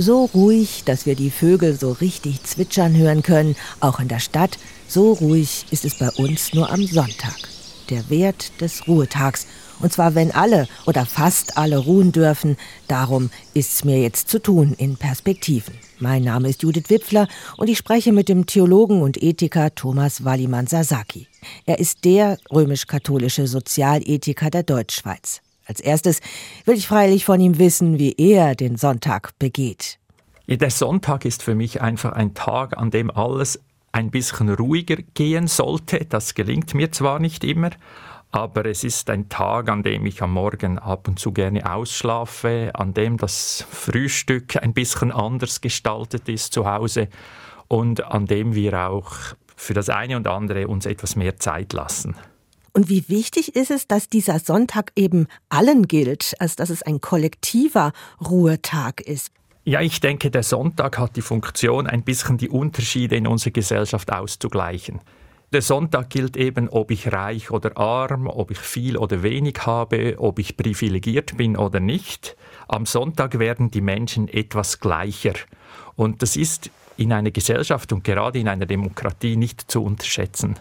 [0.00, 4.56] So ruhig, dass wir die Vögel so richtig zwitschern hören können, auch in der Stadt,
[4.86, 7.36] so ruhig ist es bei uns nur am Sonntag.
[7.90, 9.48] Der Wert des Ruhetags.
[9.80, 12.56] Und zwar, wenn alle oder fast alle ruhen dürfen.
[12.86, 15.74] Darum ist es mir jetzt zu tun in Perspektiven.
[15.98, 17.26] Mein Name ist Judith Wipfler
[17.56, 21.26] und ich spreche mit dem Theologen und Ethiker Thomas Wallimann Sasaki.
[21.66, 25.40] Er ist der römisch-katholische Sozialethiker der Deutschschweiz.
[25.68, 26.20] Als erstes
[26.64, 29.98] will ich freilich von ihm wissen, wie er den Sonntag begeht.
[30.48, 33.60] Der Sonntag ist für mich einfach ein Tag, an dem alles
[33.92, 36.06] ein bisschen ruhiger gehen sollte.
[36.06, 37.70] Das gelingt mir zwar nicht immer,
[38.30, 42.70] aber es ist ein Tag, an dem ich am Morgen ab und zu gerne ausschlafe,
[42.72, 47.08] an dem das Frühstück ein bisschen anders gestaltet ist zu Hause
[47.68, 49.12] und an dem wir auch
[49.54, 52.16] für das eine und andere uns etwas mehr Zeit lassen.
[52.78, 57.00] Und wie wichtig ist es, dass dieser Sonntag eben allen gilt, als dass es ein
[57.00, 57.90] kollektiver
[58.24, 59.32] Ruhetag ist?
[59.64, 64.12] Ja, ich denke, der Sonntag hat die Funktion, ein bisschen die Unterschiede in unserer Gesellschaft
[64.12, 65.00] auszugleichen.
[65.52, 70.14] Der Sonntag gilt eben, ob ich reich oder arm, ob ich viel oder wenig habe,
[70.18, 72.36] ob ich privilegiert bin oder nicht.
[72.68, 75.34] Am Sonntag werden die Menschen etwas gleicher.
[75.96, 80.60] Und das ist in einer Gesellschaft und gerade in einer Demokratie nicht zu unterschätzen.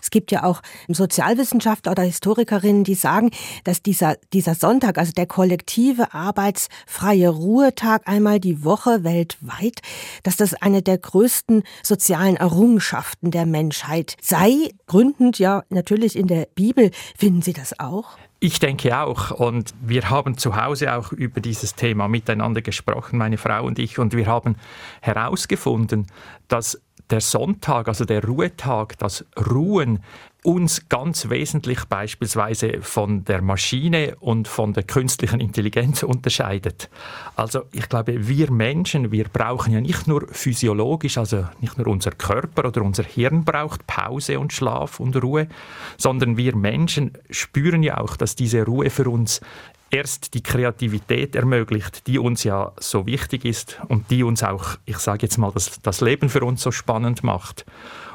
[0.00, 3.30] Es gibt ja auch Sozialwissenschaftler oder Historikerinnen, die sagen,
[3.64, 9.80] dass dieser, dieser Sonntag, also der kollektive arbeitsfreie Ruhetag einmal die Woche weltweit,
[10.22, 14.70] dass das eine der größten sozialen Errungenschaften der Menschheit sei.
[14.86, 16.90] Gründend ja natürlich in der Bibel.
[17.16, 18.16] Finden Sie das auch?
[18.40, 19.32] Ich denke auch.
[19.32, 23.98] Und wir haben zu Hause auch über dieses Thema miteinander gesprochen, meine Frau und ich.
[23.98, 24.56] Und wir haben
[25.00, 26.06] herausgefunden,
[26.46, 26.80] dass
[27.10, 30.00] der Sonntag, also der Ruhetag, das Ruhen
[30.44, 36.88] uns ganz wesentlich beispielsweise von der Maschine und von der künstlichen Intelligenz unterscheidet.
[37.34, 42.12] Also ich glaube, wir Menschen, wir brauchen ja nicht nur physiologisch, also nicht nur unser
[42.12, 45.48] Körper oder unser Hirn braucht Pause und Schlaf und Ruhe,
[45.96, 49.40] sondern wir Menschen spüren ja auch, dass diese Ruhe für uns
[49.90, 54.98] erst die Kreativität ermöglicht, die uns ja so wichtig ist und die uns auch, ich
[54.98, 57.64] sage jetzt mal, das, das Leben für uns so spannend macht.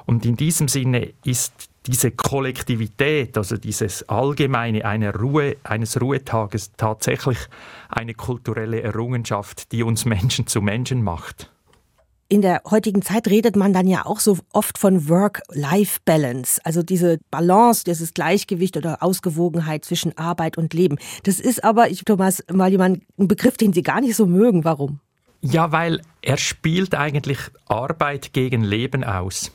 [0.06, 7.38] Und in diesem Sinne ist diese Kollektivität, also dieses Allgemeine einer Ruhe, eines Ruhetages tatsächlich
[7.90, 11.53] eine kulturelle Errungenschaft, die uns Menschen zu Menschen macht
[12.30, 17.20] in der heutigen Zeit redet man dann ja auch so oft von Work-Life-Balance, also diese
[17.30, 20.98] Balance, dieses Gleichgewicht oder Ausgewogenheit zwischen Arbeit und Leben.
[21.24, 24.64] Das ist aber, ich, Thomas, mal jemand, ein Begriff, den Sie gar nicht so mögen.
[24.64, 25.00] Warum?
[25.42, 29.52] Ja, weil er spielt eigentlich Arbeit gegen Leben aus.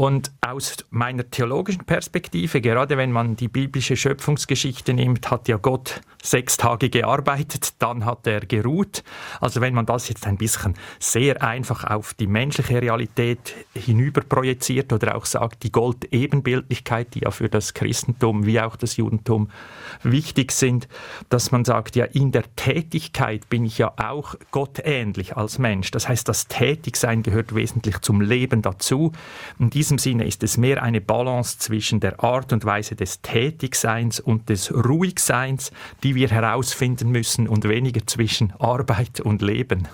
[0.00, 6.02] Und aus meiner theologischen Perspektive, gerade wenn man die biblische Schöpfungsgeschichte nimmt, hat ja Gott
[6.22, 9.02] sechs Tage gearbeitet, dann hat er geruht.
[9.40, 14.92] Also wenn man das jetzt ein bisschen sehr einfach auf die menschliche Realität hinüber projiziert
[14.92, 19.50] oder auch sagt, die Goldebenbildlichkeit, die ja für das Christentum wie auch das Judentum
[20.04, 20.86] wichtig sind,
[21.28, 25.90] dass man sagt, ja, in der Tätigkeit bin ich ja auch gottähnlich als Mensch.
[25.90, 29.12] Das heißt, das Tätigsein gehört wesentlich zum Leben dazu.
[29.58, 34.20] Und diesem Sinne ist es mehr eine Balance zwischen der Art und Weise des Tätigseins
[34.20, 35.72] und des Ruhigseins,
[36.02, 39.88] die wir herausfinden müssen und weniger zwischen Arbeit und Leben.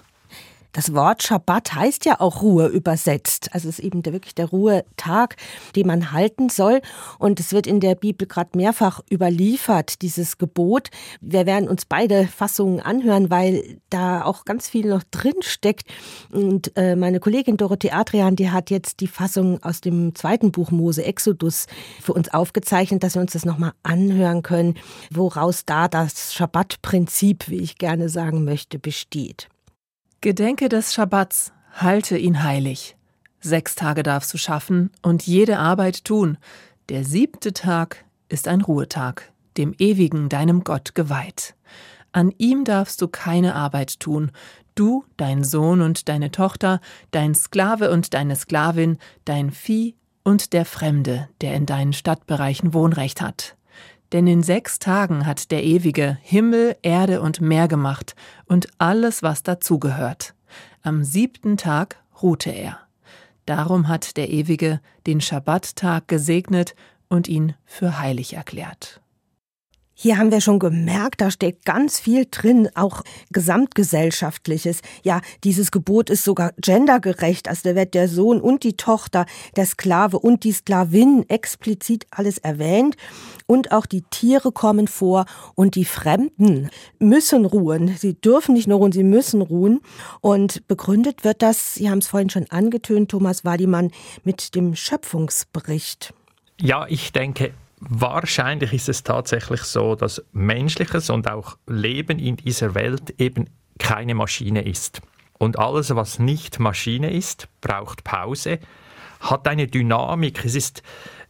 [0.75, 3.49] Das Wort Schabbat heißt ja auch Ruhe übersetzt.
[3.53, 5.37] Also es ist eben der, wirklich der Ruhetag,
[5.77, 6.81] den man halten soll.
[7.21, 10.91] Und es wird in der Bibel gerade mehrfach überliefert, dieses Gebot.
[11.21, 15.87] Wir werden uns beide Fassungen anhören, weil da auch ganz viel noch drin steckt.
[16.33, 20.73] Und äh, meine Kollegin Dorothee Adrian, die hat jetzt die Fassung aus dem zweiten Buch
[20.73, 21.67] Mose, Exodus,
[22.03, 24.75] für uns aufgezeichnet, dass wir uns das nochmal anhören können,
[25.13, 29.49] woraus da das Schabbat-Prinzip, wie ich gerne sagen möchte, besteht.
[30.25, 32.97] Gedenke des Schabbats, halte ihn heilig.
[33.41, 36.39] Sechs Tage darfst du schaffen und jede Arbeit tun.
[36.89, 41.55] Der siebte Tag ist ein Ruhetag, dem ewigen deinem Gott geweiht.
[42.13, 44.31] An ihm darfst du keine Arbeit tun,
[44.75, 46.81] du, dein Sohn und deine Tochter,
[47.11, 48.97] dein Sklave und deine Sklavin,
[49.27, 53.59] dein Vieh und der Fremde, der in deinen Stadtbereichen Wohnrecht hat.
[54.15, 58.15] Denn in sechs Tagen hat der Ewige Himmel, Erde und Meer gemacht
[58.47, 60.35] und alles, was dazugehört.
[60.83, 62.79] Am siebten Tag ruhte er.
[63.45, 66.77] Darum hat der Ewige den Schabbattag gesegnet
[67.09, 69.01] und ihn für heilig erklärt.
[69.97, 74.81] Hier haben wir schon gemerkt, da steht ganz viel drin, auch gesamtgesellschaftliches.
[75.05, 77.49] Ja, dieses Gebot ist sogar gendergerecht.
[77.49, 79.25] Also da wird der Sohn und die Tochter,
[79.57, 82.97] der Sklave und die Sklavin explizit alles erwähnt.
[83.47, 87.97] Und auch die Tiere kommen vor und die Fremden müssen ruhen.
[87.97, 89.81] Sie dürfen nicht nur ruhen, sie müssen ruhen.
[90.21, 93.91] Und begründet wird das, Sie haben es vorhin schon angetönt, Thomas Wadimann,
[94.25, 96.15] mit dem Schöpfungsbericht.
[96.61, 97.53] Ja, ich denke,
[97.89, 104.15] wahrscheinlich ist es tatsächlich so, dass menschliches und auch Leben in dieser Welt eben keine
[104.15, 105.01] Maschine ist.
[105.39, 108.61] Und alles, was nicht Maschine ist, braucht Pause,
[109.21, 110.83] hat eine Dynamik, es ist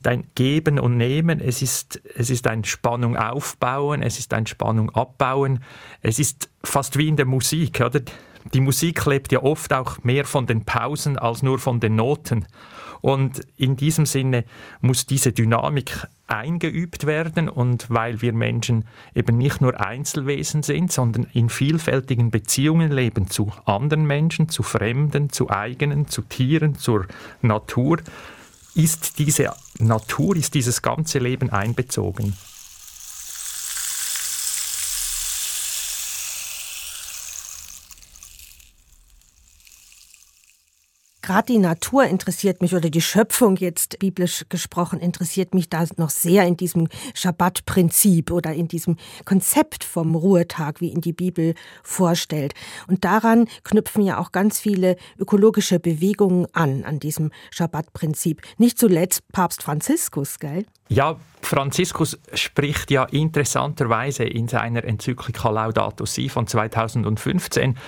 [0.06, 4.90] ein Geben und Nehmen, es ist, es ist ein Spannung aufbauen, es ist ein Spannung
[4.90, 5.64] abbauen,
[6.02, 8.00] es ist fast wie in der Musik, oder?
[8.52, 12.46] Die Musik lebt ja oft auch mehr von den Pausen als nur von den Noten.
[13.04, 14.44] Und in diesem Sinne
[14.80, 21.26] muss diese Dynamik eingeübt werden und weil wir Menschen eben nicht nur Einzelwesen sind, sondern
[21.34, 27.06] in vielfältigen Beziehungen leben zu anderen Menschen, zu Fremden, zu eigenen, zu Tieren, zur
[27.42, 27.98] Natur,
[28.74, 32.32] ist diese Natur, ist dieses ganze Leben einbezogen.
[41.24, 46.10] Gerade die Natur interessiert mich oder die Schöpfung jetzt biblisch gesprochen interessiert mich da noch
[46.10, 52.52] sehr in diesem Schabbat-Prinzip oder in diesem Konzept vom Ruhetag, wie ihn die Bibel vorstellt.
[52.88, 58.42] Und daran knüpfen ja auch ganz viele ökologische Bewegungen an, an diesem Schabbat-Prinzip.
[58.58, 60.66] Nicht zuletzt Papst Franziskus, gell?
[60.90, 67.78] Ja, Franziskus spricht ja interessanterweise in seiner Enzyklika Laudato Si von 2015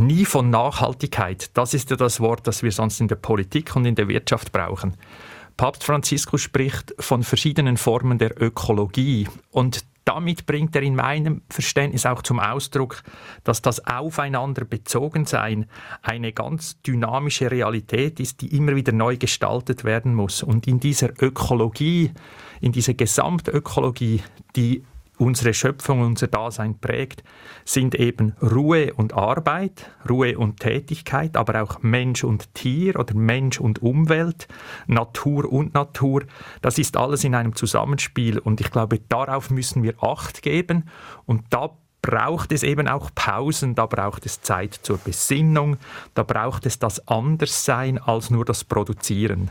[0.00, 1.56] nie von Nachhaltigkeit.
[1.56, 4.52] Das ist ja das Wort, das wir sonst in der Politik und in der Wirtschaft
[4.52, 4.96] brauchen.
[5.56, 12.06] Papst Franziskus spricht von verschiedenen Formen der Ökologie und damit bringt er in meinem Verständnis
[12.06, 13.02] auch zum Ausdruck,
[13.44, 15.66] dass das Aufeinander bezogen sein
[16.02, 20.42] eine ganz dynamische Realität ist, die immer wieder neu gestaltet werden muss.
[20.42, 22.12] Und in dieser Ökologie,
[22.60, 24.22] in dieser Gesamtökologie,
[24.56, 24.82] die
[25.20, 27.22] unsere Schöpfung, unser Dasein prägt,
[27.64, 33.60] sind eben Ruhe und Arbeit, Ruhe und Tätigkeit, aber auch Mensch und Tier oder Mensch
[33.60, 34.48] und Umwelt,
[34.86, 36.24] Natur und Natur.
[36.62, 40.84] Das ist alles in einem Zusammenspiel und ich glaube, darauf müssen wir Acht geben
[41.26, 41.70] und da
[42.02, 45.76] braucht es eben auch Pausen, da braucht es Zeit zur Besinnung,
[46.14, 49.50] da braucht es das Anderssein als nur das Produzieren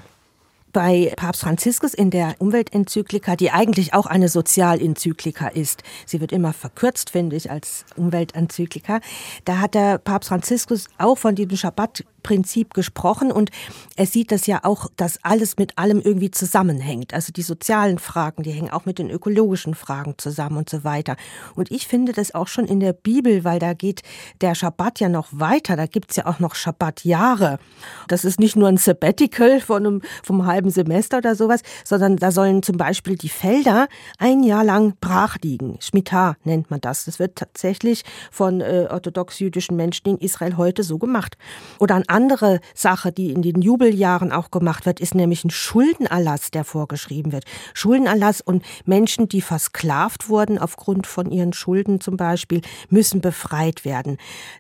[0.72, 5.84] bei Papst Franziskus in der Umweltenzyklika, die eigentlich auch eine Sozialenzyklika ist.
[6.06, 9.00] Sie wird immer verkürzt, finde ich, als Umweltenzyklika.
[9.46, 13.52] Da hat der Papst Franziskus auch von diesem Schabbat Prinzip gesprochen und
[13.96, 17.14] er sieht das ja auch, dass alles mit allem irgendwie zusammenhängt.
[17.14, 21.16] Also die sozialen Fragen, die hängen auch mit den ökologischen Fragen zusammen und so weiter.
[21.56, 24.02] Und ich finde das auch schon in der Bibel, weil da geht
[24.42, 25.76] der Schabbat ja noch weiter.
[25.76, 27.60] Da gibt's ja auch noch Schabbatjahre.
[28.08, 32.32] Das ist nicht nur ein Sabbatical von einem, vom halben Semester oder sowas, sondern da
[32.32, 33.88] sollen zum Beispiel die Felder
[34.18, 35.78] ein Jahr lang brach liegen.
[35.82, 37.06] Schmitar nennt man das.
[37.06, 41.38] Das wird tatsächlich von äh, orthodox-jüdischen Menschen in Israel heute so gemacht.
[41.80, 46.52] Oder ein andere Sache, die in den Jubeljahren auch gemacht wird, ist nämlich ein Schuldenerlass,
[46.52, 47.46] der vorgeschrieben wird.
[47.74, 54.18] Schuldenerlass und Menschen, die versklavt wurden aufgrund von ihren Schulden zum Beispiel, müssen befreit werden.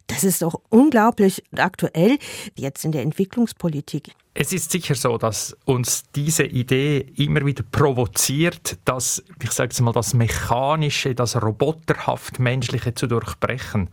[0.07, 2.17] Das ist doch unglaublich aktuell
[2.55, 4.13] jetzt in der Entwicklungspolitik.
[4.41, 9.81] Es ist sicher so, dass uns diese Idee immer wieder provoziert, dass, ich sage es
[9.81, 13.89] mal, das Mechanische, das Roboterhaft Menschliche zu durchbrechen.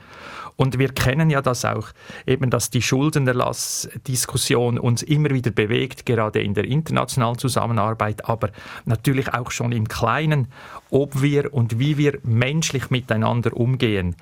[0.57, 1.89] Und wir kennen ja das auch,
[2.27, 8.51] eben, dass die Schuldenerlassdiskussion uns immer wieder bewegt, gerade in der internationalen Zusammenarbeit, aber
[8.87, 10.49] natürlich auch schon im Kleinen,
[10.91, 14.17] ob wir und wie wir menschlich miteinander umgehen.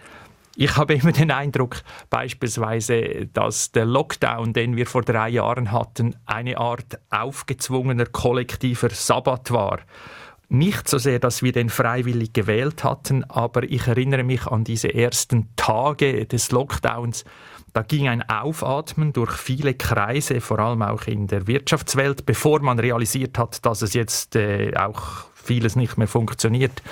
[0.56, 6.14] Ich habe immer den Eindruck, beispielsweise, dass der Lockdown, den wir vor drei Jahren hatten,
[6.26, 9.80] eine Art aufgezwungener kollektiver Sabbat war.
[10.48, 14.94] Nicht so sehr, dass wir den freiwillig gewählt hatten, aber ich erinnere mich an diese
[14.94, 17.24] ersten Tage des Lockdowns.
[17.72, 22.78] Da ging ein Aufatmen durch viele Kreise, vor allem auch in der Wirtschaftswelt, bevor man
[22.78, 26.82] realisiert hat, dass es jetzt äh, auch vieles nicht mehr funktioniert.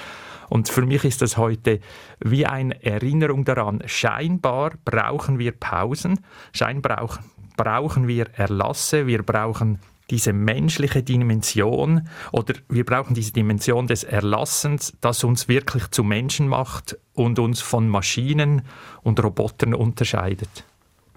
[0.49, 1.80] Und für mich ist das heute
[2.21, 3.82] wie eine Erinnerung daran.
[3.87, 6.21] Scheinbar brauchen wir Pausen,
[6.52, 7.09] scheinbar
[7.56, 9.78] brauchen wir Erlasse, wir brauchen
[10.12, 16.49] diese menschliche Dimension oder wir brauchen diese Dimension des Erlassens, das uns wirklich zu Menschen
[16.49, 18.61] macht und uns von Maschinen
[19.02, 20.64] und Robotern unterscheidet.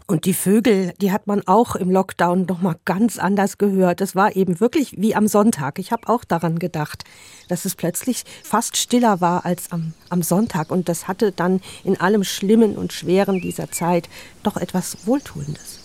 [0.07, 3.99] Und die Vögel, die hat man auch im Lockdown noch mal ganz anders gehört.
[3.99, 5.77] Das war eben wirklich wie am Sonntag.
[5.77, 7.03] Ich habe auch daran gedacht,
[7.49, 10.71] dass es plötzlich fast stiller war als am, am Sonntag.
[10.71, 14.07] Und das hatte dann in allem Schlimmen und Schweren dieser Zeit
[14.43, 15.84] doch etwas Wohltuendes.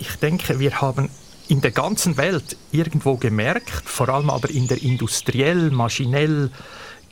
[0.00, 1.10] Ich denke, wir haben
[1.48, 6.50] in der ganzen Welt irgendwo gemerkt, vor allem aber in der industriell, maschinell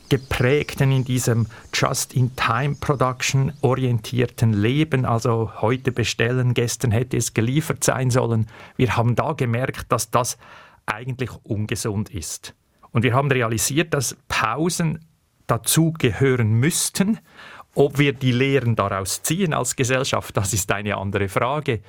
[0.08, 8.46] geprägten, in diesem Just-in-Time-Production orientierten Leben, also heute bestellen, gestern hätte es geliefert sein sollen.
[8.76, 10.38] Wir haben da gemerkt, dass das
[10.86, 12.54] eigentlich ungesund ist.
[12.90, 15.04] Und wir haben realisiert, dass Pausen
[15.46, 17.18] dazu gehören müssten.
[17.74, 21.80] Ob wir die Lehren daraus ziehen als Gesellschaft, das ist eine andere Frage.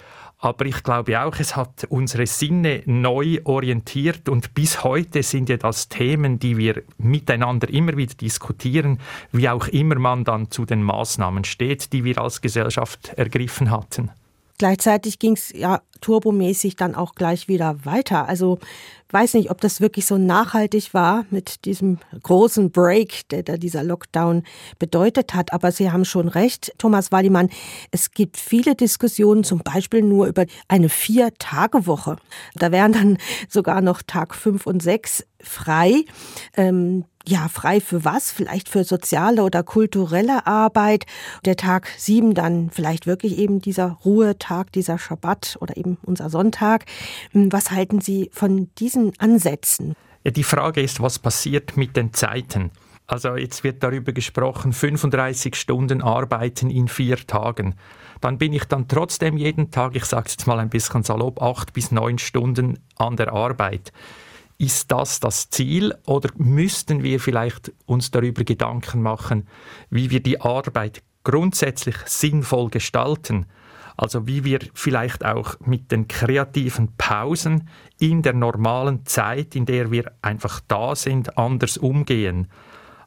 [0.41, 5.57] Aber ich glaube auch, es hat unsere Sinne neu orientiert und bis heute sind ja
[5.57, 8.99] das Themen, die wir miteinander immer wieder diskutieren,
[9.33, 14.11] wie auch immer man dann zu den Maßnahmen steht, die wir als Gesellschaft ergriffen hatten.
[14.57, 18.27] Gleichzeitig ging es ja turbomäßig dann auch gleich wieder weiter.
[18.27, 18.59] Also
[19.11, 23.83] weiß nicht, ob das wirklich so nachhaltig war mit diesem großen Break, der da dieser
[23.83, 24.43] Lockdown
[24.77, 25.51] bedeutet hat.
[25.51, 27.49] Aber Sie haben schon recht, Thomas Wallimann.
[27.91, 32.17] Es gibt viele Diskussionen, zum Beispiel nur über eine Vier-Tage-Woche.
[32.55, 36.05] Da wären dann sogar noch Tag fünf und sechs frei.
[36.55, 38.31] Ähm, ja, frei für was?
[38.31, 41.05] Vielleicht für soziale oder kulturelle Arbeit.
[41.45, 46.85] Der Tag sieben dann vielleicht wirklich eben dieser Ruhetag, dieser Schabbat oder eben unser Sonntag.
[47.31, 49.95] Hm, was halten Sie von diesen Ansätzen?
[50.25, 52.71] Die Frage ist, was passiert mit den Zeiten?
[53.07, 57.73] Also jetzt wird darüber gesprochen, 35 Stunden arbeiten in vier Tagen.
[58.21, 61.41] Dann bin ich dann trotzdem jeden Tag, ich sage es jetzt mal ein bisschen salopp,
[61.41, 63.91] acht bis neun Stunden an der Arbeit.
[64.59, 69.47] Ist das das Ziel oder müssten wir vielleicht uns darüber Gedanken machen,
[69.89, 73.47] wie wir die Arbeit grundsätzlich sinnvoll gestalten?
[73.99, 77.67] Also wie wir vielleicht auch mit den kreativen Pausen
[77.99, 82.47] in der normalen Zeit, in der wir einfach da sind, anders umgehen.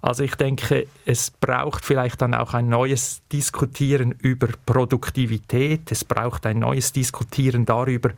[0.02, 6.44] Also ich denke, es braucht vielleicht dann auch ein neues Diskutieren über Produktivität, es braucht
[6.44, 8.10] ein neues Diskutieren darüber,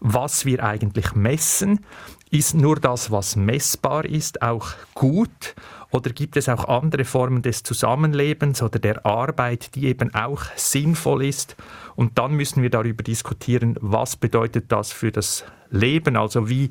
[0.00, 1.84] was wir eigentlich messen.
[2.30, 5.54] Ist nur das, was messbar ist, auch gut?
[5.90, 11.24] Oder gibt es auch andere Formen des Zusammenlebens oder der Arbeit, die eben auch sinnvoll
[11.24, 11.54] ist?
[11.94, 16.16] Und dann müssen wir darüber diskutieren, was bedeutet das für das Leben?
[16.16, 16.70] Also wie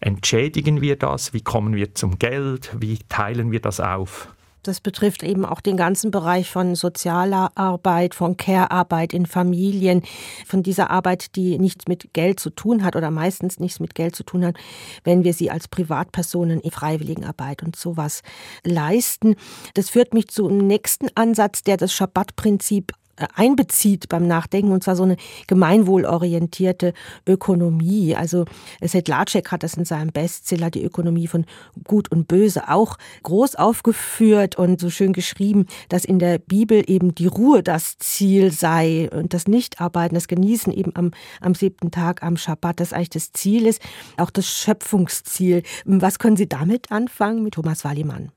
[0.00, 1.34] entschädigen wir das?
[1.34, 2.74] Wie kommen wir zum Geld?
[2.78, 4.28] Wie teilen wir das auf?
[4.64, 10.02] Das betrifft eben auch den ganzen Bereich von sozialer Arbeit, von Care-Arbeit in Familien,
[10.46, 14.16] von dieser Arbeit, die nichts mit Geld zu tun hat oder meistens nichts mit Geld
[14.16, 14.56] zu tun hat,
[15.04, 18.22] wenn wir sie als Privatpersonen in Freiwilligenarbeit und sowas
[18.64, 19.36] leisten.
[19.74, 22.92] Das führt mich zum nächsten Ansatz, der das Schabbat-Prinzip
[23.34, 25.16] einbezieht beim Nachdenken, und zwar so eine
[25.46, 26.92] gemeinwohlorientierte
[27.26, 28.14] Ökonomie.
[28.16, 28.44] Also
[28.80, 31.46] Sedlacek hat das in seinem Bestseller Die Ökonomie von
[31.84, 37.14] Gut und Böse auch groß aufgeführt und so schön geschrieben, dass in der Bibel eben
[37.14, 42.22] die Ruhe das Ziel sei und das Nichtarbeiten, das Genießen eben am, am siebten Tag,
[42.22, 43.80] am Schabbat, das eigentlich das Ziel ist,
[44.16, 45.62] auch das Schöpfungsziel.
[45.84, 48.32] Was können Sie damit anfangen mit Thomas Wallimann?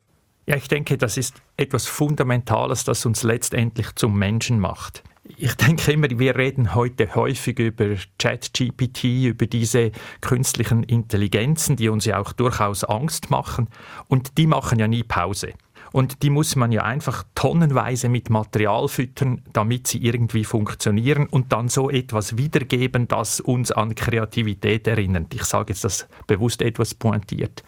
[0.47, 5.03] Ja, ich denke, das ist etwas Fundamentales, das uns letztendlich zum Menschen macht.
[5.35, 12.05] Ich denke immer, wir reden heute häufig über ChatGPT, über diese künstlichen Intelligenzen, die uns
[12.05, 13.67] ja auch durchaus Angst machen.
[14.07, 15.53] Und die machen ja nie Pause.
[15.91, 21.51] Und die muss man ja einfach tonnenweise mit Material füttern, damit sie irgendwie funktionieren und
[21.51, 25.33] dann so etwas wiedergeben, das uns an Kreativität erinnert.
[25.33, 27.63] Ich sage jetzt das bewusst etwas pointiert.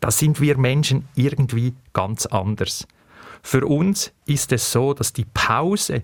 [0.00, 2.86] Da sind wir Menschen irgendwie ganz anders.
[3.42, 6.02] Für uns ist es so, dass die Pause,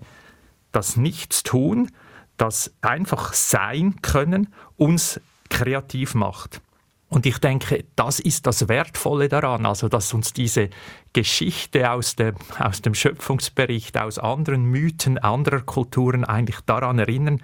[0.71, 1.91] das Nichtstun,
[2.37, 6.61] das einfach sein können, uns kreativ macht.
[7.09, 10.69] Und ich denke, das ist das Wertvolle daran, also dass uns diese
[11.13, 17.41] Geschichte aus dem, aus dem Schöpfungsbericht, aus anderen Mythen anderer Kulturen eigentlich daran erinnern,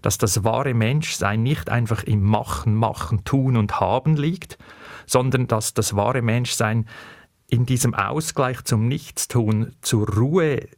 [0.00, 4.56] dass das wahre Menschsein nicht einfach im Machen, Machen, Tun und Haben liegt,
[5.06, 6.86] sondern dass das wahre Menschsein
[7.48, 10.68] in diesem Ausgleich zum Nichtstun, zur Ruhe,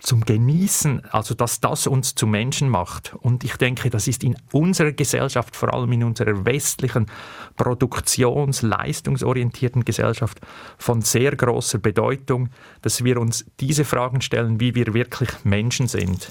[0.00, 3.14] zum Genießen, also dass das uns zu Menschen macht.
[3.20, 7.06] Und ich denke, das ist in unserer Gesellschaft, vor allem in unserer westlichen,
[7.56, 10.40] produktions-, leistungsorientierten Gesellschaft
[10.78, 12.50] von sehr großer Bedeutung,
[12.82, 16.30] dass wir uns diese Fragen stellen, wie wir wirklich Menschen sind.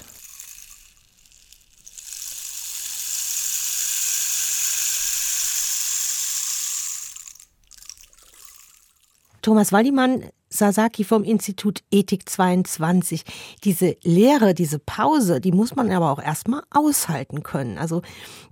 [9.44, 13.24] Thomas Wallimann Sasaki vom Institut Ethik 22.
[13.62, 17.76] Diese Lehre, diese Pause, die muss man aber auch erstmal aushalten können.
[17.76, 18.00] Also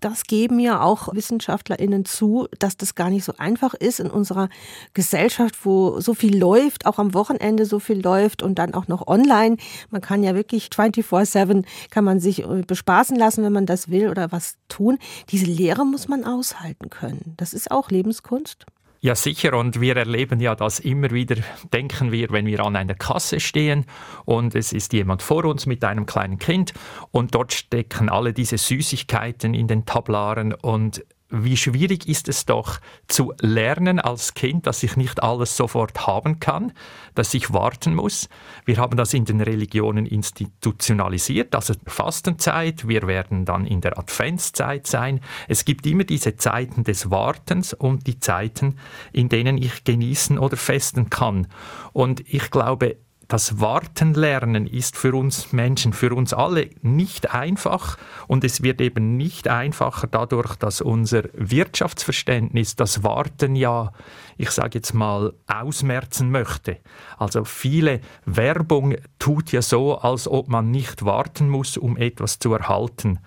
[0.01, 4.51] das geben ja auch WissenschaftlerInnen zu, dass das gar nicht so einfach ist in unserer
[4.93, 9.07] Gesellschaft, wo so viel läuft, auch am Wochenende so viel läuft und dann auch noch
[9.07, 9.57] online.
[9.89, 14.11] Man kann ja wirklich 24-7 kann man sich äh, bespaßen lassen, wenn man das will
[14.11, 14.99] oder was tun.
[15.31, 17.33] Diese Lehre muss man aushalten können.
[17.39, 18.67] Das ist auch Lebenskunst.
[19.05, 19.55] Ja, sicher.
[19.59, 21.35] Und wir erleben ja das immer wieder,
[21.73, 23.85] denken wir, wenn wir an einer Kasse stehen
[24.27, 26.73] und es ist jemand vor uns mit einem kleinen Kind
[27.11, 32.79] und dort stecken alle diese Süßigkeiten in den Tablaren und wie schwierig ist es doch
[33.09, 36.73] zu lernen als Kind, dass ich nicht alles sofort haben kann,
[37.15, 38.29] dass ich warten muss.
[38.67, 44.87] Wir haben das in den Religionen institutionalisiert, also Fastenzeit, wir werden dann in der Adventszeit
[44.87, 45.21] sein.
[45.49, 48.77] Es gibt immer diese Zeiten des Wartens und die Zeiten,
[49.13, 51.47] in denen ich genießen oder festen kann.
[51.93, 52.97] Und ich glaube,
[53.33, 57.97] das Warten lernen ist für uns Menschen, für uns alle nicht einfach
[58.29, 63.93] und es wird eben nicht einfacher dadurch, dass unser Wirtschaftsverständnis das Warten ja,
[64.37, 66.77] ich sage jetzt mal, ausmerzen möchte.
[67.17, 72.53] Also viele Werbung tut ja so, als ob man nicht warten muss, um etwas zu
[72.53, 73.19] erhalten.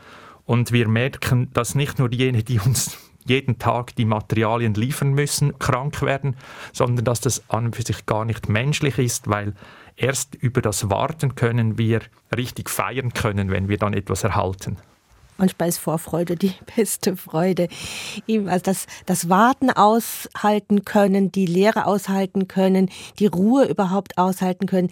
[0.43, 2.95] Und wir merken, dass nicht nur jene, die uns
[3.25, 6.35] jeden Tag die Materialien liefern müssen, krank werden,
[6.73, 9.55] sondern dass das an und für sich gar nicht menschlich ist, weil
[9.95, 12.01] erst über das Warten können wir
[12.35, 14.77] richtig feiern können, wenn wir dann etwas erhalten.
[15.37, 17.67] Manchmal ist Vorfreude die beste Freude.
[18.27, 22.89] Also das, das Warten aushalten können, die Lehre aushalten können,
[23.19, 24.89] die Ruhe überhaupt aushalten können.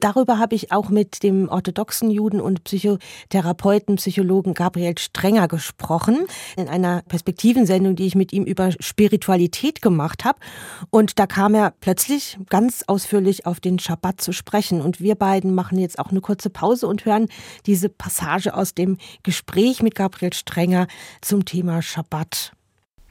[0.00, 6.26] Darüber habe ich auch mit dem orthodoxen Juden und Psychotherapeuten, Psychologen Gabriel Strenger gesprochen.
[6.56, 10.38] In einer Perspektivensendung, die ich mit ihm über Spiritualität gemacht habe.
[10.90, 14.82] Und da kam er plötzlich ganz ausführlich auf den Schabbat zu sprechen.
[14.82, 17.28] Und wir beiden machen jetzt auch eine kurze Pause und hören
[17.64, 20.88] diese Passage aus dem Gespräch mit Gabriel Strenger
[21.20, 22.50] zum Thema Schabbat.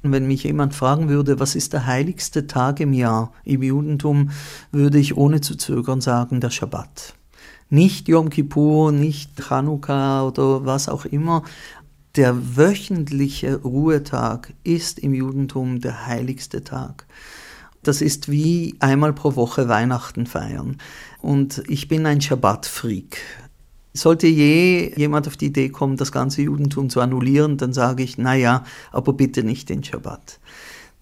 [0.03, 4.32] Wenn mich jemand fragen würde, was ist der heiligste Tag im Jahr im Judentum,
[4.74, 7.13] würde ich ohne zu zögern sagen, der Schabbat.
[7.70, 11.44] Nicht Yom Kippur, nicht Chanukka oder was auch immer.
[12.17, 17.07] Der wöchentliche Ruhetag ist im Judentum der heiligste Tag.
[17.83, 20.77] Das ist wie einmal pro Woche Weihnachten feiern.
[21.22, 23.22] Und ich bin ein Schabbat-Freak.
[23.96, 28.18] Sollte je jemand auf die Idee kommen, das ganze Judentum zu annullieren, dann sage ich,
[28.18, 30.40] naja, aber bitte nicht den Schabbat.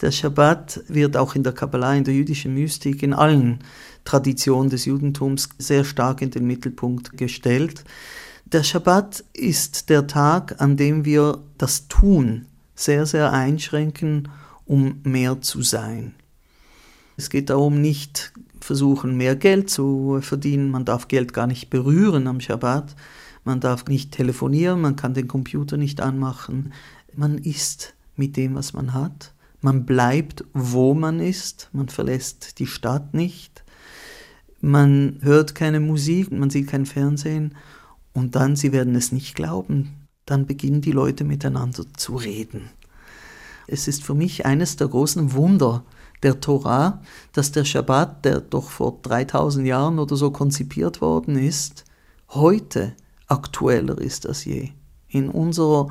[0.00, 3.58] Der Schabbat wird auch in der Kabbalah, in der jüdischen Mystik, in allen
[4.04, 7.84] Traditionen des Judentums sehr stark in den Mittelpunkt gestellt.
[8.44, 14.28] Der Schabbat ist der Tag, an dem wir das Tun sehr, sehr einschränken,
[14.66, 16.14] um mehr zu sein.
[17.16, 18.32] Es geht darum, nicht
[18.64, 20.70] versuchen, mehr Geld zu verdienen.
[20.70, 22.96] Man darf Geld gar nicht berühren am Schabbat.
[23.44, 26.72] Man darf nicht telefonieren, man kann den Computer nicht anmachen.
[27.14, 29.34] Man isst mit dem, was man hat.
[29.60, 31.68] Man bleibt, wo man ist.
[31.72, 33.64] Man verlässt die Stadt nicht.
[34.62, 37.54] Man hört keine Musik, man sieht kein Fernsehen.
[38.14, 39.90] Und dann, Sie werden es nicht glauben,
[40.24, 42.70] dann beginnen die Leute miteinander zu reden.
[43.66, 45.84] Es ist für mich eines der großen Wunder
[46.24, 51.84] der Torah, dass der Schabbat, der doch vor 3000 Jahren oder so konzipiert worden ist,
[52.30, 52.94] heute
[53.28, 54.70] aktueller ist als je.
[55.08, 55.88] In unserer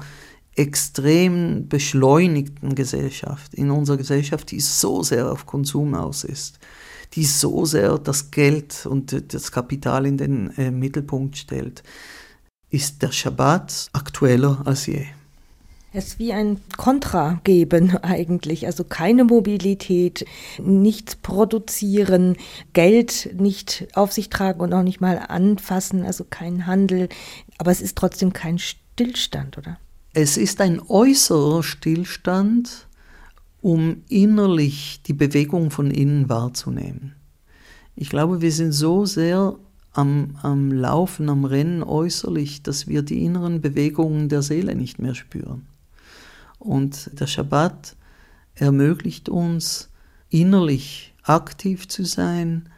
[0.55, 6.59] extrem beschleunigten Gesellschaft, in unserer Gesellschaft, die so sehr auf Konsum aus ist,
[7.13, 11.83] die so sehr das Geld und das Kapital in den äh, Mittelpunkt stellt,
[12.69, 15.05] ist der Schabbat aktueller als je.
[15.95, 18.65] Es ist wie ein Kontra geben eigentlich.
[18.65, 20.25] Also keine Mobilität,
[20.59, 22.35] nichts produzieren,
[22.73, 27.09] Geld nicht auf sich tragen und auch nicht mal anfassen, also kein Handel.
[27.59, 29.77] Aber es ist trotzdem kein Stillstand, oder?
[30.13, 32.87] Es ist ein äußerer Stillstand,
[33.61, 37.15] um innerlich die Bewegung von innen wahrzunehmen.
[37.95, 39.55] Ich glaube, wir sind so sehr
[39.91, 45.13] am, am Laufen, am Rennen äußerlich, dass wir die inneren Bewegungen der Seele nicht mehr
[45.13, 45.67] spüren.
[46.63, 47.95] Und der Schabbat
[48.55, 49.89] ermöglicht uns,
[50.29, 52.69] innerlich aktiv zu sein,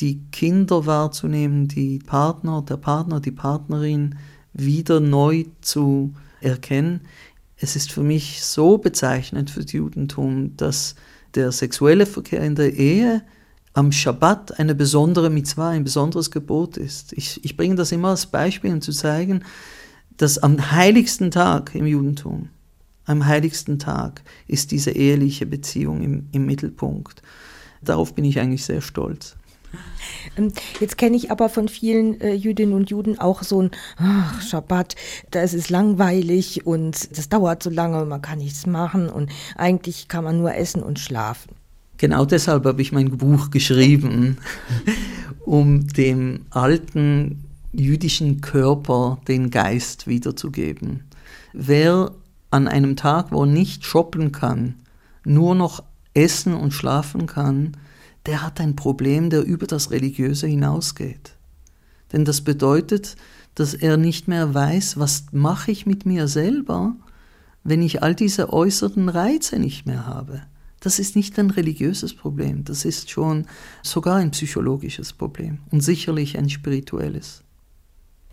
[0.00, 4.16] die Kinder wahrzunehmen, die Partner, der Partner, die Partnerin
[4.52, 7.02] wieder neu zu erkennen.
[7.56, 10.96] Es ist für mich so bezeichnend für das Judentum, dass
[11.34, 13.22] der sexuelle Verkehr in der Ehe
[13.74, 17.12] am Schabbat eine besondere Mitzvah, ein besonderes Gebot ist.
[17.12, 19.44] Ich, ich bringe das immer als Beispiel, um zu zeigen,
[20.16, 22.48] dass am heiligsten Tag im Judentum
[23.04, 27.22] am heiligsten Tag ist diese eheliche Beziehung im, im Mittelpunkt.
[27.82, 29.36] Darauf bin ich eigentlich sehr stolz.
[30.36, 34.42] Ähm, jetzt kenne ich aber von vielen äh, Jüdinnen und Juden auch so ein ach,
[34.42, 34.96] Schabbat,
[35.30, 40.08] da ist es langweilig und das dauert so lange, man kann nichts machen und eigentlich
[40.08, 41.54] kann man nur essen und schlafen.
[41.98, 44.38] Genau deshalb habe ich mein Buch geschrieben,
[45.44, 51.04] um dem alten jüdischen Körper den Geist wiederzugeben.
[51.52, 52.12] Wer
[52.50, 54.74] an einem Tag, wo er nicht shoppen kann,
[55.24, 55.82] nur noch
[56.14, 57.76] essen und schlafen kann,
[58.26, 61.36] der hat ein Problem, der über das Religiöse hinausgeht.
[62.12, 63.16] Denn das bedeutet,
[63.54, 66.94] dass er nicht mehr weiß, was mache ich mit mir selber,
[67.62, 70.42] wenn ich all diese äußeren Reize nicht mehr habe.
[70.80, 73.46] Das ist nicht ein religiöses Problem, das ist schon
[73.82, 77.44] sogar ein psychologisches Problem und sicherlich ein spirituelles.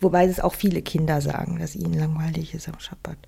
[0.00, 3.18] Wobei es auch viele Kinder sagen, dass ihnen langweilig ist am Schabbat.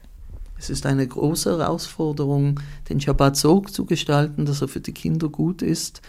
[0.60, 5.28] Es ist eine große Herausforderung, den Schabbat so zu gestalten, dass er für die Kinder
[5.28, 6.02] gut ist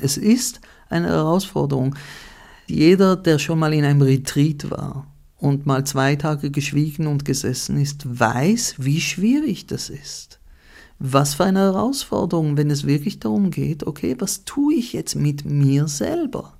[0.00, 1.94] es ist eine Herausforderung.
[2.66, 7.80] Jeder, der schon mal in einem Retreat war und mal zwei Tage geschwiegen und gesessen
[7.80, 10.38] ist, weiß, wie schwierig das ist.
[11.00, 15.44] Was für eine Herausforderung, wenn es wirklich darum geht, okay, was tue ich jetzt mit
[15.44, 16.54] mir selber?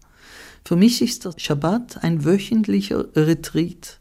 [0.64, 3.98] Für mich ist der Schabbat ein wöchentlicher Retreat.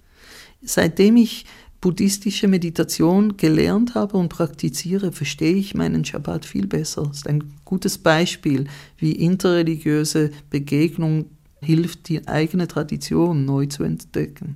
[0.62, 1.46] Seitdem ich
[1.82, 7.04] buddhistische Meditation gelernt habe und praktiziere, verstehe ich meinen Schabbat viel besser.
[7.04, 11.26] Das ist ein gutes Beispiel, wie interreligiöse Begegnung
[11.62, 14.56] hilft, die eigene Tradition neu zu entdecken.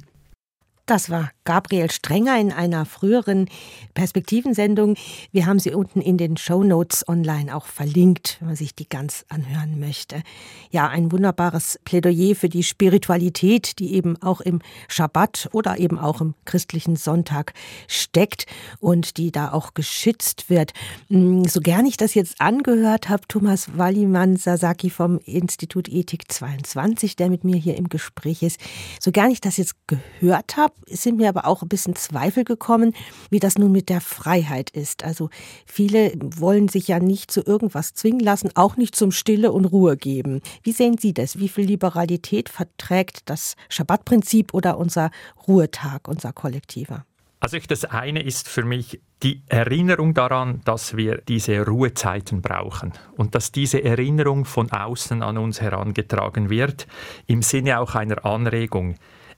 [0.86, 3.50] Das war Gabriel Strenger in einer früheren
[3.94, 4.96] Perspektivensendung.
[5.32, 8.88] Wir haben sie unten in den Show Notes online auch verlinkt, wenn man sich die
[8.88, 10.22] ganz anhören möchte.
[10.70, 16.22] Ja, ein wunderbares Plädoyer für die Spiritualität, die eben auch im Schabbat oder eben auch
[16.22, 17.54] im christlichen Sonntag
[17.88, 18.46] steckt
[18.80, 20.74] und die da auch geschützt wird.
[21.10, 27.16] Hm, so gern ich das jetzt angehört habe, Thomas Wallimann Sasaki vom Institut Ethik 22,
[27.16, 28.60] der mit mir hier im Gespräch ist,
[29.00, 32.94] so gern ich das jetzt gehört habe, sind mir aber auch ein bisschen Zweifel gekommen,
[33.30, 35.04] wie das nun mit der Freiheit ist.
[35.04, 35.30] Also
[35.66, 39.98] viele wollen sich ja nicht zu irgendwas zwingen lassen, auch nicht zum Stille und Ruhe
[39.98, 40.42] geben.
[40.64, 41.40] Wie sehen Sie das?
[41.40, 45.10] Wie viel Liberalität verträgt das Schabbatprinzip oder unser
[45.48, 47.06] Ruhetag, unser kollektiver?
[47.40, 53.34] Also das eine ist für mich die Erinnerung daran, dass wir diese Ruhezeiten brauchen und
[53.34, 56.86] dass diese Erinnerung von außen an uns herangetragen wird,
[57.26, 58.96] im Sinne auch einer Anregung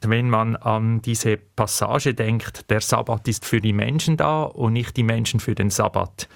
[0.09, 4.97] wenn man an diese Passage denkt, der Sabbat ist für die Menschen da und nicht
[4.97, 6.27] die Menschen für den Sabbat.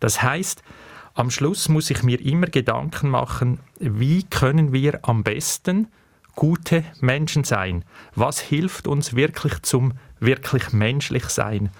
[0.00, 0.62] Das heißt,
[1.14, 5.88] am Schluss muss ich mir immer Gedanken machen, wie können wir am besten
[6.36, 7.84] gute Menschen sein?
[8.14, 11.70] Was hilft uns wirklich zum wirklich menschlich sein?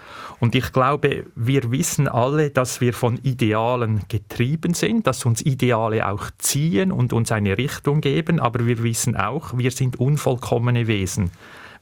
[0.40, 6.08] Und ich glaube, wir wissen alle, dass wir von Idealen getrieben sind, dass uns Ideale
[6.08, 11.30] auch ziehen und uns eine Richtung geben, aber wir wissen auch, wir sind unvollkommene Wesen.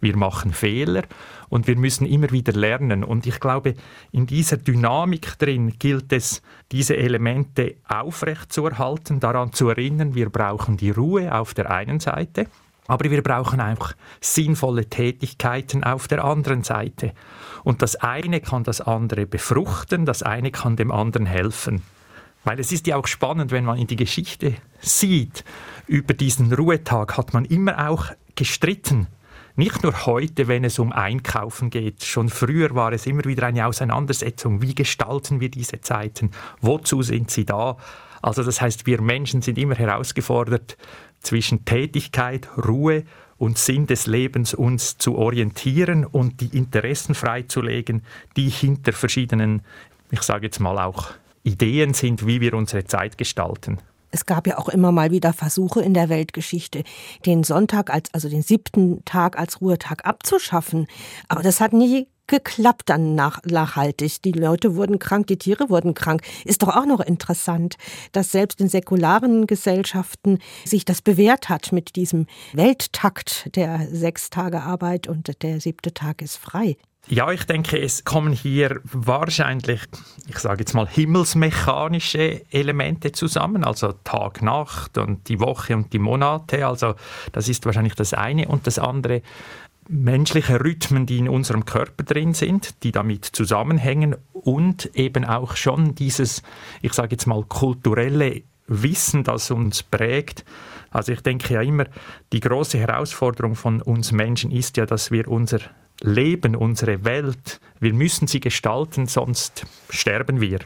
[0.01, 1.05] Wir machen Fehler
[1.49, 3.05] und wir müssen immer wieder lernen.
[3.05, 3.75] Und ich glaube,
[4.13, 10.91] in dieser Dynamik drin gilt es, diese Elemente aufrechtzuerhalten, daran zu erinnern, wir brauchen die
[10.91, 12.49] Ruhe auf der einen Seite,
[12.87, 17.13] aber wir brauchen auch sinnvolle Tätigkeiten auf der anderen Seite.
[17.63, 21.83] Und das eine kann das andere befruchten, das eine kann dem anderen helfen.
[22.45, 25.45] Weil es ist ja auch spannend, wenn man in die Geschichte sieht,
[25.87, 29.07] über diesen Ruhetag hat man immer auch gestritten.
[29.57, 32.05] Nicht nur heute, wenn es um Einkaufen geht.
[32.05, 34.61] Schon früher war es immer wieder eine Auseinandersetzung.
[34.61, 36.33] Wie gestalten wir diese Zeiten?
[36.61, 37.77] Wozu sind sie da?
[38.21, 40.77] Also das heißt, wir Menschen sind immer herausgefordert,
[41.25, 43.05] zwischen Tätigkeit, Ruhe
[43.37, 48.03] und Sinn des Lebens uns zu orientieren und die Interessen freizulegen,
[48.37, 49.63] die hinter verschiedenen,
[50.11, 51.11] ich sage jetzt mal auch,
[51.43, 53.79] Ideen sind, wie wir unsere Zeit gestalten.
[54.11, 56.85] Es gab ja auch immer mal wieder Versuche in der Weltgeschichte,
[57.27, 60.87] den Sonntag als, also den siebten Tag als Ruhetag abzuschaffen.
[61.27, 64.23] Aber das hat nie geklappt dann nach, nachhaltig.
[64.23, 66.23] Die Leute wurden krank, die Tiere wurden krank.
[66.45, 67.77] Ist doch auch noch interessant,
[68.13, 74.63] dass selbst in säkularen Gesellschaften sich das bewährt hat mit diesem Welttakt der sechs Tage
[74.63, 76.77] Arbeit und der siebte Tag ist frei.
[77.07, 79.83] Ja, ich denke, es kommen hier wahrscheinlich,
[80.27, 85.99] ich sage jetzt mal, himmelsmechanische Elemente zusammen, also Tag, Nacht und die Woche und die
[85.99, 86.67] Monate.
[86.67, 86.95] Also
[87.33, 88.49] das ist wahrscheinlich das eine.
[88.49, 89.21] Und das andere,
[89.89, 95.95] menschliche Rhythmen, die in unserem Körper drin sind, die damit zusammenhängen und eben auch schon
[95.95, 96.43] dieses,
[96.83, 100.45] ich sage jetzt mal, kulturelle Wissen, das uns prägt.
[100.91, 101.87] Also ich denke ja immer,
[102.33, 105.61] die große Herausforderung von uns Menschen ist ja, dass wir unser
[106.01, 110.61] Leben, unsere Welt, wir müssen sie gestalten, sonst sterben wir.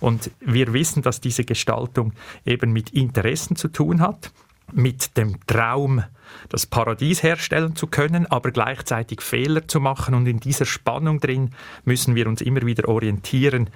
[0.00, 2.12] Und wir wissen, dass diese Gestaltung
[2.44, 4.30] eben mit Interessen zu tun hat,
[4.72, 6.02] mit dem Traum,
[6.48, 10.14] das Paradies herstellen zu können, aber gleichzeitig Fehler zu machen.
[10.14, 11.50] Und in dieser Spannung drin
[11.84, 13.70] müssen wir uns immer wieder orientieren.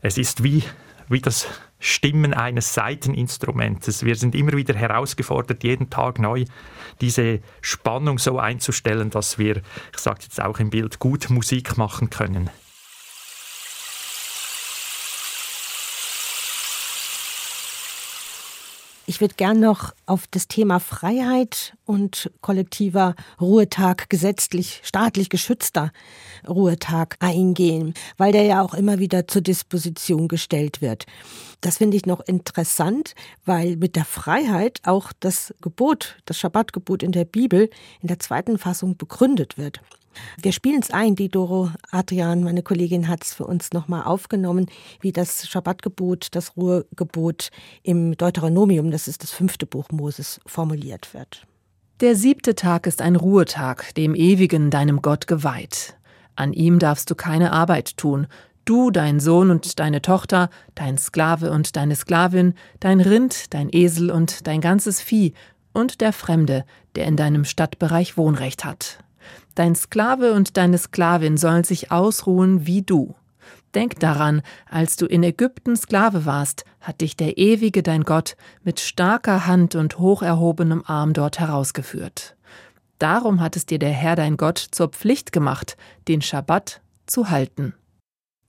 [0.00, 0.62] Es ist wie,
[1.08, 1.46] wie das
[1.78, 4.04] Stimmen eines Saiteninstrumentes.
[4.04, 6.44] Wir sind immer wieder herausgefordert, jeden Tag neu
[7.00, 9.56] diese Spannung so einzustellen, dass wir,
[9.92, 12.50] ich sage jetzt auch im Bild, gut Musik machen können.
[19.08, 25.92] Ich würde gern noch auf das Thema Freiheit und kollektiver Ruhetag, gesetzlich, staatlich geschützter
[26.48, 31.06] Ruhetag eingehen, weil der ja auch immer wieder zur Disposition gestellt wird.
[31.60, 33.14] Das finde ich noch interessant,
[33.44, 37.70] weil mit der Freiheit auch das Gebot, das Schabbatgebot in der Bibel
[38.02, 39.80] in der zweiten Fassung begründet wird.
[40.40, 41.14] Wir spielen es ein.
[41.14, 44.66] Die Doro Adrian, meine Kollegin, hat es für uns nochmal aufgenommen,
[45.00, 47.50] wie das Schabbatgebot, das Ruhegebot
[47.82, 51.46] im Deuteronomium, das ist das fünfte Buch Moses, formuliert wird.
[52.00, 55.96] Der siebte Tag ist ein Ruhetag, dem Ewigen, deinem Gott geweiht.
[56.34, 58.26] An ihm darfst du keine Arbeit tun.
[58.66, 64.10] Du, dein Sohn und deine Tochter, dein Sklave und deine Sklavin, dein Rind, dein Esel
[64.10, 65.32] und dein ganzes Vieh
[65.72, 66.64] und der Fremde,
[66.96, 68.98] der in deinem Stadtbereich Wohnrecht hat.
[69.56, 73.16] Dein Sklave und deine Sklavin sollen sich ausruhen wie du.
[73.74, 78.80] Denk daran, als du in Ägypten Sklave warst, hat dich der ewige dein Gott mit
[78.80, 82.36] starker Hand und hoch erhobenem Arm dort herausgeführt.
[82.98, 87.74] Darum hat es dir der Herr dein Gott zur Pflicht gemacht, den Schabbat zu halten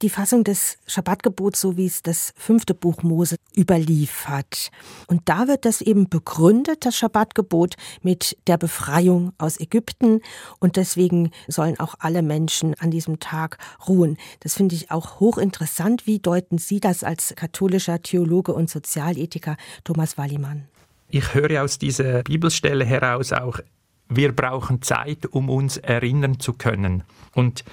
[0.01, 4.69] die Fassung des Schabbatgebots, so wie es das fünfte Buch Mose überliefert.
[5.07, 10.21] Und da wird das eben begründet, das Schabbatgebot, mit der Befreiung aus Ägypten.
[10.59, 13.57] Und deswegen sollen auch alle Menschen an diesem Tag
[13.87, 14.17] ruhen.
[14.41, 16.05] Das finde ich auch hochinteressant.
[16.05, 20.67] Wie deuten Sie das als katholischer Theologe und Sozialethiker, Thomas Wallimann?
[21.09, 23.59] Ich höre aus dieser Bibelstelle heraus auch
[24.09, 27.03] wir brauchen Zeit, um uns erinnern zu können.
[27.33, 27.63] Und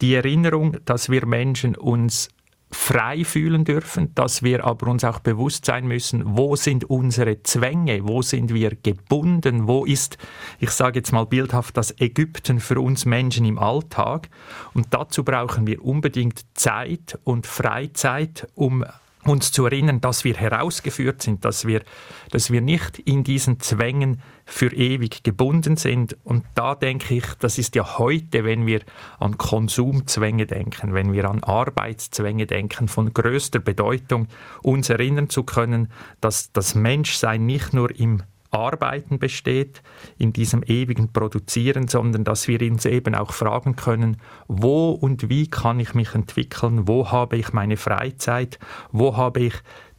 [0.00, 2.28] die Erinnerung, dass wir Menschen uns
[2.72, 8.08] frei fühlen dürfen, dass wir aber uns auch bewusst sein müssen, wo sind unsere Zwänge,
[8.08, 10.16] wo sind wir gebunden, wo ist,
[10.58, 14.30] ich sage jetzt mal bildhaft, das Ägypten für uns Menschen im Alltag.
[14.72, 18.84] Und dazu brauchen wir unbedingt Zeit und Freizeit, um
[19.24, 21.82] uns zu erinnern, dass wir herausgeführt sind, dass wir,
[22.30, 26.16] dass wir nicht in diesen Zwängen für ewig gebunden sind.
[26.24, 28.80] Und da denke ich, das ist ja heute, wenn wir
[29.20, 34.26] an Konsumzwänge denken, wenn wir an Arbeitszwänge denken, von größter Bedeutung,
[34.62, 35.88] uns erinnern zu können,
[36.20, 39.82] dass das Menschsein nicht nur im Arbeiten besteht,
[40.18, 45.48] in diesem ewigen Produzieren, sondern dass wir uns eben auch fragen können, wo und wie
[45.48, 48.58] kann ich mich entwickeln, wo habe ich meine Freizeit,
[48.92, 49.54] wo habe ich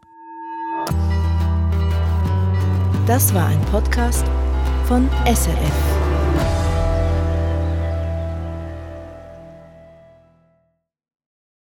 [3.06, 4.26] Das war ein Podcast
[4.88, 6.03] von SRF.